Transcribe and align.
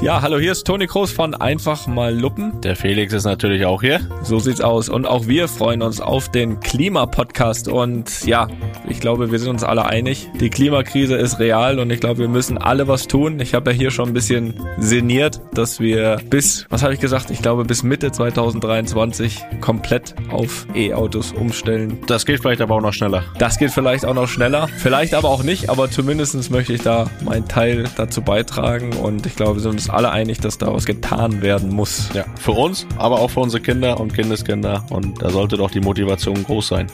Ja, 0.00 0.22
hallo, 0.22 0.38
hier 0.38 0.52
ist 0.52 0.64
Toni 0.64 0.86
Kroos 0.86 1.10
von 1.10 1.34
Einfach 1.34 1.88
mal 1.88 2.16
Luppen. 2.16 2.60
Der 2.60 2.76
Felix 2.76 3.12
ist 3.12 3.24
natürlich 3.24 3.66
auch 3.66 3.82
hier. 3.82 4.00
So 4.22 4.38
sieht's 4.38 4.60
aus. 4.60 4.88
Und 4.88 5.06
auch 5.06 5.26
wir 5.26 5.48
freuen 5.48 5.82
uns 5.82 6.00
auf 6.00 6.30
den 6.30 6.60
Klimapodcast. 6.60 7.66
Und 7.66 8.24
ja, 8.24 8.46
ich 8.88 9.00
glaube, 9.00 9.32
wir 9.32 9.40
sind 9.40 9.50
uns 9.50 9.64
alle 9.64 9.86
einig. 9.86 10.30
Die 10.38 10.50
Klimakrise 10.50 11.16
ist 11.16 11.40
real 11.40 11.80
und 11.80 11.90
ich 11.90 11.98
glaube, 11.98 12.20
wir 12.20 12.28
müssen 12.28 12.58
alle 12.58 12.86
was 12.86 13.08
tun. 13.08 13.40
Ich 13.40 13.54
habe 13.54 13.72
ja 13.72 13.76
hier 13.76 13.90
schon 13.90 14.10
ein 14.10 14.12
bisschen 14.14 14.54
sinniert, 14.78 15.40
dass 15.52 15.80
wir 15.80 16.20
bis, 16.30 16.66
was 16.70 16.84
habe 16.84 16.94
ich 16.94 17.00
gesagt, 17.00 17.30
ich 17.30 17.42
glaube 17.42 17.64
bis 17.64 17.82
Mitte 17.82 18.12
2023 18.12 19.40
komplett 19.60 20.14
auf 20.30 20.68
E-Autos 20.76 21.32
umstellen. 21.32 21.98
Das 22.06 22.24
geht 22.24 22.40
vielleicht 22.40 22.60
aber 22.60 22.76
auch 22.76 22.82
noch 22.82 22.94
schneller. 22.94 23.24
Das 23.38 23.58
geht 23.58 23.72
vielleicht 23.72 24.04
auch 24.04 24.14
noch 24.14 24.28
schneller. 24.28 24.68
Vielleicht 24.76 25.12
aber 25.12 25.28
auch 25.28 25.42
nicht, 25.42 25.70
aber 25.70 25.90
zumindestens 25.90 26.50
möchte 26.50 26.72
ich 26.72 26.82
da 26.82 27.10
meinen 27.24 27.48
Teil 27.48 27.86
dazu 27.96 28.22
beitragen. 28.22 28.92
Und 28.92 29.26
ich 29.26 29.34
glaube, 29.34 29.56
wir 29.56 29.60
sind 29.60 29.72
uns 29.72 29.87
alle 29.90 30.10
einig, 30.10 30.40
dass 30.40 30.58
da 30.58 30.72
was 30.72 30.84
getan 30.84 31.42
werden 31.42 31.70
muss. 31.70 32.08
Ja, 32.14 32.24
für 32.40 32.52
uns, 32.52 32.86
aber 32.96 33.20
auch 33.20 33.30
für 33.30 33.40
unsere 33.40 33.62
Kinder 33.62 34.00
und 34.00 34.14
Kindeskinder. 34.14 34.84
Und 34.90 35.22
da 35.22 35.30
sollte 35.30 35.56
doch 35.56 35.70
die 35.70 35.80
Motivation 35.80 36.42
groß 36.44 36.68
sein. 36.68 36.86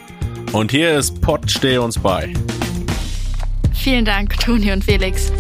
Und 0.53 0.71
hier 0.71 0.97
ist 0.97 1.21
Pott, 1.21 1.51
steh 1.51 1.79
uns 1.79 1.99
bei. 1.99 2.33
Vielen 3.73 4.05
Dank, 4.05 4.39
Toni 4.39 4.73
und 4.73 4.85
Felix. 4.85 5.33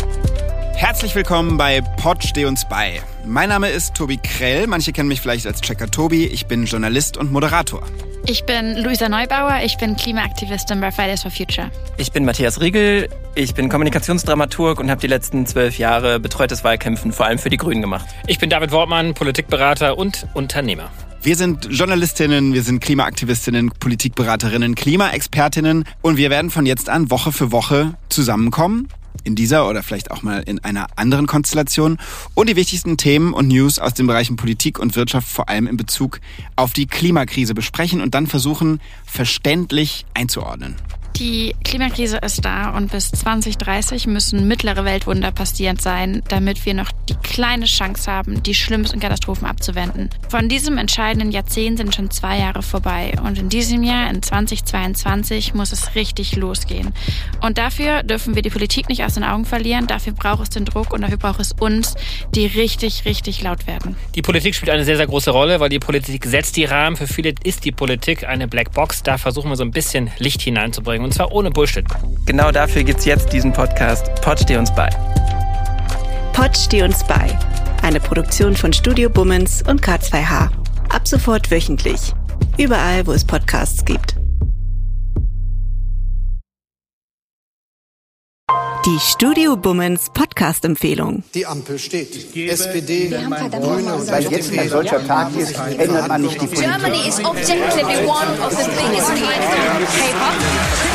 Herzlich 0.74 1.14
willkommen 1.14 1.56
bei 1.56 1.80
Pod 1.80 2.22
Steh 2.24 2.44
uns 2.44 2.68
bei. 2.68 3.00
Mein 3.24 3.48
Name 3.48 3.70
ist 3.70 3.94
Tobi 3.94 4.18
Krell, 4.18 4.66
manche 4.66 4.92
kennen 4.92 5.08
mich 5.08 5.20
vielleicht 5.20 5.46
als 5.46 5.60
Checker 5.62 5.90
Tobi, 5.90 6.26
ich 6.26 6.46
bin 6.46 6.64
Journalist 6.64 7.16
und 7.16 7.32
Moderator. 7.32 7.82
Ich 8.26 8.44
bin 8.44 8.78
Luisa 8.78 9.10
Neubauer, 9.10 9.60
ich 9.62 9.76
bin 9.76 9.96
Klimaaktivistin 9.96 10.80
bei 10.80 10.90
Fridays 10.90 11.20
for 11.20 11.30
Future. 11.30 11.70
Ich 11.98 12.10
bin 12.10 12.24
Matthias 12.24 12.58
Riegel, 12.58 13.10
ich 13.34 13.52
bin 13.52 13.68
Kommunikationsdramaturg 13.68 14.80
und 14.80 14.90
habe 14.90 14.98
die 14.98 15.08
letzten 15.08 15.44
zwölf 15.46 15.76
Jahre 15.76 16.18
betreutes 16.18 16.64
Wahlkämpfen 16.64 17.12
vor 17.12 17.26
allem 17.26 17.38
für 17.38 17.50
die 17.50 17.58
Grünen 17.58 17.82
gemacht. 17.82 18.06
Ich 18.26 18.38
bin 18.38 18.48
David 18.48 18.72
Wortmann, 18.72 19.12
Politikberater 19.12 19.98
und 19.98 20.26
Unternehmer. 20.32 20.90
Wir 21.20 21.36
sind 21.36 21.68
Journalistinnen, 21.70 22.54
wir 22.54 22.62
sind 22.62 22.80
Klimaaktivistinnen, 22.80 23.70
Politikberaterinnen, 23.78 24.74
Klimaexpertinnen 24.74 25.84
und 26.00 26.16
wir 26.16 26.30
werden 26.30 26.50
von 26.50 26.64
jetzt 26.64 26.88
an 26.88 27.10
Woche 27.10 27.30
für 27.30 27.52
Woche 27.52 27.92
zusammenkommen 28.08 28.88
in 29.22 29.36
dieser 29.36 29.68
oder 29.68 29.82
vielleicht 29.82 30.10
auch 30.10 30.22
mal 30.22 30.40
in 30.40 30.58
einer 30.64 30.86
anderen 30.96 31.26
Konstellation 31.26 31.98
und 32.34 32.48
die 32.48 32.56
wichtigsten 32.56 32.96
Themen 32.96 33.32
und 33.32 33.48
News 33.48 33.78
aus 33.78 33.94
den 33.94 34.06
Bereichen 34.06 34.36
Politik 34.36 34.78
und 34.78 34.96
Wirtschaft 34.96 35.28
vor 35.28 35.48
allem 35.48 35.66
in 35.66 35.76
Bezug 35.76 36.20
auf 36.56 36.72
die 36.72 36.86
Klimakrise 36.86 37.54
besprechen 37.54 38.00
und 38.00 38.14
dann 38.14 38.26
versuchen, 38.26 38.80
verständlich 39.06 40.04
einzuordnen. 40.14 40.76
Die 41.16 41.54
Klimakrise 41.62 42.18
ist 42.18 42.44
da 42.44 42.70
und 42.70 42.90
bis 42.90 43.12
2030 43.12 44.08
müssen 44.08 44.48
mittlere 44.48 44.84
Weltwunder 44.84 45.30
passiert 45.30 45.80
sein, 45.80 46.22
damit 46.28 46.66
wir 46.66 46.74
noch 46.74 46.90
die 47.08 47.14
kleine 47.14 47.66
Chance 47.66 48.10
haben, 48.10 48.42
die 48.42 48.54
schlimmsten 48.54 48.98
Katastrophen 48.98 49.46
abzuwenden. 49.46 50.10
Von 50.28 50.48
diesem 50.48 50.76
entscheidenden 50.76 51.30
Jahrzehnt 51.30 51.78
sind 51.78 51.94
schon 51.94 52.10
zwei 52.10 52.38
Jahre 52.38 52.62
vorbei 52.62 53.12
und 53.22 53.38
in 53.38 53.48
diesem 53.48 53.84
Jahr, 53.84 54.10
in 54.10 54.22
2022, 54.22 55.54
muss 55.54 55.70
es 55.70 55.94
richtig 55.94 56.34
losgehen. 56.34 56.92
Und 57.40 57.58
dafür 57.58 58.02
dürfen 58.02 58.34
wir 58.34 58.42
die 58.42 58.50
Politik 58.50 58.88
nicht 58.88 59.04
aus 59.04 59.14
den 59.14 59.22
Augen 59.22 59.44
verlieren, 59.44 59.86
dafür 59.86 60.14
braucht 60.14 60.42
es 60.42 60.50
den 60.50 60.64
Druck 60.64 60.92
und 60.92 61.02
dafür 61.02 61.18
braucht 61.18 61.38
es 61.38 61.52
uns, 61.52 61.94
die 62.34 62.46
richtig, 62.46 63.04
richtig 63.04 63.40
laut 63.40 63.68
werden. 63.68 63.94
Die 64.16 64.22
Politik 64.22 64.56
spielt 64.56 64.70
eine 64.70 64.84
sehr, 64.84 64.96
sehr 64.96 65.06
große 65.06 65.30
Rolle, 65.30 65.60
weil 65.60 65.68
die 65.68 65.78
Politik 65.78 66.24
setzt 66.24 66.56
die 66.56 66.64
Rahmen. 66.64 66.96
Für 66.96 67.06
viele 67.06 67.34
ist 67.44 67.64
die 67.64 67.72
Politik 67.72 68.24
eine 68.24 68.48
Blackbox. 68.48 69.04
Da 69.04 69.16
versuchen 69.16 69.50
wir 69.50 69.56
so 69.56 69.62
ein 69.62 69.70
bisschen 69.70 70.10
Licht 70.18 70.42
hineinzubringen. 70.42 71.03
Und 71.04 71.12
zwar 71.12 71.32
ohne 71.32 71.50
Bullshit. 71.50 71.84
Genau 72.24 72.50
dafür 72.50 72.82
gibt's 72.82 73.04
jetzt 73.04 73.30
diesen 73.30 73.52
Podcast 73.52 74.06
Pod 74.22 74.40
steh 74.40 74.56
uns 74.56 74.74
bei. 74.74 74.88
Pod 76.32 76.56
steh 76.56 76.82
uns 76.82 77.04
bei. 77.04 77.38
Eine 77.82 78.00
Produktion 78.00 78.56
von 78.56 78.72
Studio 78.72 79.10
Bummens 79.10 79.62
und 79.68 79.82
K2H. 79.82 80.48
Ab 80.88 81.06
sofort 81.06 81.50
wöchentlich. 81.50 82.14
Überall, 82.56 83.06
wo 83.06 83.12
es 83.12 83.22
Podcasts 83.22 83.84
gibt. 83.84 84.16
Die 88.86 88.98
Studio 89.00 89.56
Bummens 89.56 90.10
Podcast-Empfehlung. 90.14 91.22
Die 91.34 91.44
Ampel 91.44 91.78
steht. 91.78 92.34
SPD, 92.34 93.08
Grüne 93.08 94.06
Weil 94.06 94.22
jetzt 94.30 94.58
ein 94.58 94.68
solcher 94.70 95.06
Tag 95.06 95.36
ist, 95.36 95.54
ändert 95.78 96.08
man 96.08 96.22
nicht 96.22 96.40
die 96.40 96.46
Politik. 96.46 96.66
Germany 96.66 97.08
is 97.08 97.22
objectively 97.22 98.06
one 98.06 98.40
of 98.42 98.52
the 98.52 98.70
biggest 98.70 99.08
kinds 99.14 99.90
K-pop. 99.96 100.93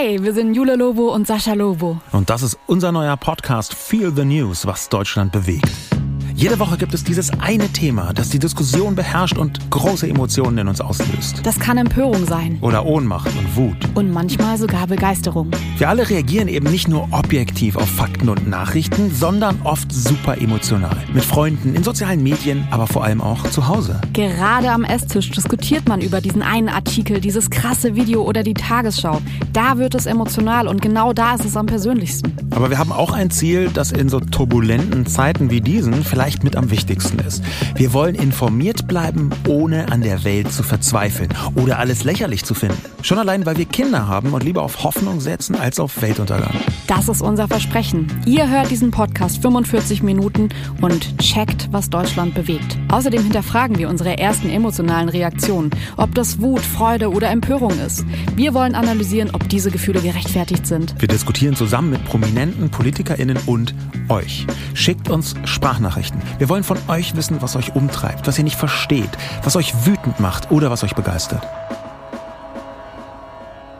Hi, 0.00 0.22
wir 0.22 0.32
sind 0.32 0.54
Jule 0.54 0.76
Lobo 0.76 1.12
und 1.14 1.26
Sascha 1.26 1.52
Lobo. 1.52 2.00
Und 2.12 2.30
das 2.30 2.42
ist 2.42 2.58
unser 2.66 2.90
neuer 2.90 3.18
Podcast 3.18 3.74
Feel 3.74 4.10
the 4.14 4.24
News, 4.24 4.64
was 4.64 4.88
Deutschland 4.88 5.30
bewegt. 5.30 5.99
Jede 6.34 6.58
Woche 6.58 6.76
gibt 6.76 6.94
es 6.94 7.04
dieses 7.04 7.30
eine 7.40 7.68
Thema, 7.68 8.12
das 8.12 8.30
die 8.30 8.38
Diskussion 8.38 8.94
beherrscht 8.94 9.36
und 9.36 9.70
große 9.70 10.08
Emotionen 10.08 10.58
in 10.58 10.68
uns 10.68 10.80
auslöst. 10.80 11.40
Das 11.44 11.58
kann 11.58 11.76
Empörung 11.76 12.26
sein. 12.26 12.58
Oder 12.60 12.86
Ohnmacht 12.86 13.30
und 13.36 13.56
Wut. 13.56 13.76
Und 13.94 14.10
manchmal 14.10 14.56
sogar 14.56 14.86
Begeisterung. 14.86 15.50
Wir 15.76 15.88
alle 15.88 16.08
reagieren 16.08 16.48
eben 16.48 16.70
nicht 16.70 16.88
nur 16.88 17.08
objektiv 17.10 17.76
auf 17.76 17.88
Fakten 17.88 18.28
und 18.28 18.48
Nachrichten, 18.48 19.14
sondern 19.14 19.60
oft 19.62 19.92
super 19.92 20.38
emotional. 20.40 20.96
Mit 21.12 21.24
Freunden, 21.24 21.74
in 21.74 21.82
sozialen 21.82 22.22
Medien, 22.22 22.66
aber 22.70 22.86
vor 22.86 23.04
allem 23.04 23.20
auch 23.20 23.48
zu 23.50 23.68
Hause. 23.68 24.00
Gerade 24.12 24.70
am 24.70 24.84
Esstisch 24.84 25.30
diskutiert 25.30 25.88
man 25.88 26.00
über 26.00 26.20
diesen 26.20 26.42
einen 26.42 26.68
Artikel, 26.68 27.20
dieses 27.20 27.50
krasse 27.50 27.94
Video 27.96 28.22
oder 28.22 28.42
die 28.42 28.54
Tagesschau. 28.54 29.20
Da 29.52 29.78
wird 29.78 29.94
es 29.94 30.06
emotional 30.06 30.68
und 30.68 30.80
genau 30.80 31.12
da 31.12 31.34
ist 31.34 31.44
es 31.44 31.56
am 31.56 31.66
persönlichsten. 31.66 32.36
Aber 32.50 32.70
wir 32.70 32.78
haben 32.78 32.92
auch 32.92 33.12
ein 33.12 33.30
Ziel, 33.30 33.70
das 33.72 33.92
in 33.92 34.08
so 34.08 34.20
turbulenten 34.20 35.06
Zeiten 35.06 35.50
wie 35.50 35.60
diesen 35.60 36.04
vielleicht 36.30 36.44
mit 36.44 36.56
am 36.56 36.70
wichtigsten 36.70 37.18
ist. 37.18 37.42
Wir 37.74 37.92
wollen 37.92 38.14
informiert 38.14 38.86
bleiben, 38.86 39.30
ohne 39.48 39.90
an 39.90 40.02
der 40.02 40.22
Welt 40.22 40.52
zu 40.52 40.62
verzweifeln 40.62 41.30
oder 41.56 41.78
alles 41.78 42.04
lächerlich 42.04 42.44
zu 42.44 42.54
finden. 42.54 42.78
Schon 43.02 43.18
allein, 43.18 43.46
weil 43.46 43.56
wir 43.56 43.64
Kinder 43.64 44.06
haben 44.06 44.32
und 44.32 44.44
lieber 44.44 44.62
auf 44.62 44.84
Hoffnung 44.84 45.20
setzen 45.20 45.56
als 45.56 45.80
auf 45.80 46.00
Weltuntergang. 46.02 46.54
Das 46.86 47.08
ist 47.08 47.20
unser 47.20 47.48
Versprechen. 47.48 48.06
Ihr 48.26 48.48
hört 48.48 48.70
diesen 48.70 48.92
Podcast 48.92 49.42
45 49.42 50.02
Minuten 50.02 50.50
und 50.80 51.18
checkt, 51.18 51.68
was 51.72 51.90
Deutschland 51.90 52.34
bewegt. 52.34 52.78
Außerdem 52.88 53.22
hinterfragen 53.22 53.78
wir 53.78 53.88
unsere 53.88 54.18
ersten 54.18 54.50
emotionalen 54.50 55.08
Reaktionen, 55.08 55.70
ob 55.96 56.14
das 56.14 56.40
Wut, 56.40 56.60
Freude 56.60 57.10
oder 57.10 57.28
Empörung 57.30 57.72
ist. 57.84 58.04
Wir 58.36 58.54
wollen 58.54 58.76
analysieren, 58.76 59.30
ob 59.32 59.48
diese 59.48 59.70
Gefühle 59.70 60.00
gerechtfertigt 60.00 60.66
sind. 60.66 60.94
Wir 61.00 61.08
diskutieren 61.08 61.56
zusammen 61.56 61.90
mit 61.90 62.04
prominenten 62.04 62.70
PolitikerInnen 62.70 63.38
und 63.46 63.74
euch. 64.10 64.46
Schickt 64.74 65.08
uns 65.08 65.34
Sprachnachrichten. 65.44 66.20
Wir 66.38 66.48
wollen 66.48 66.64
von 66.64 66.78
euch 66.88 67.16
wissen, 67.16 67.40
was 67.40 67.56
euch 67.56 67.74
umtreibt, 67.74 68.26
was 68.26 68.38
ihr 68.38 68.44
nicht 68.44 68.56
versteht, 68.56 69.10
was 69.42 69.56
euch 69.56 69.86
wütend 69.86 70.20
macht 70.20 70.50
oder 70.50 70.70
was 70.70 70.84
euch 70.84 70.94
begeistert. 70.94 71.46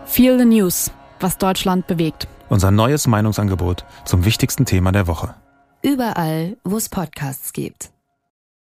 Feel 0.06 0.38
the 0.38 0.44
News, 0.44 0.90
was 1.20 1.38
Deutschland 1.38 1.86
bewegt. 1.86 2.26
Unser 2.48 2.70
neues 2.70 3.06
Meinungsangebot 3.06 3.84
zum 4.04 4.24
wichtigsten 4.24 4.64
Thema 4.64 4.90
der 4.92 5.06
Woche. 5.06 5.34
Überall, 5.82 6.56
wo 6.64 6.76
es 6.76 6.88
Podcasts 6.88 7.52
gibt. 7.52 7.90